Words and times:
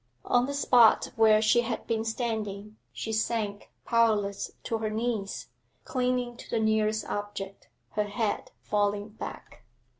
On 0.25 0.47
the 0.47 0.53
spot 0.55 1.11
where 1.15 1.43
she 1.43 1.61
had 1.61 1.85
been 1.85 2.03
standing 2.05 2.75
she 2.91 3.13
sank 3.13 3.69
powerless 3.85 4.49
to 4.63 4.79
her 4.79 4.89
knees, 4.89 5.49
clinging 5.83 6.37
to 6.37 6.49
the 6.49 6.59
nearest 6.59 7.05
object, 7.05 7.67
her 7.91 8.05
head 8.05 8.49
falling 8.63 9.09
back. 9.09 9.61